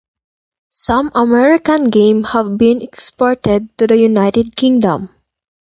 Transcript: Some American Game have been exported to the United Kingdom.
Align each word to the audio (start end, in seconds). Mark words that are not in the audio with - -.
Some 0.69 1.11
American 1.13 1.91
Game 1.91 2.23
have 2.23 2.57
been 2.57 2.81
exported 2.81 3.77
to 3.77 3.85
the 3.85 3.97
United 3.97 4.55
Kingdom. 4.55 5.09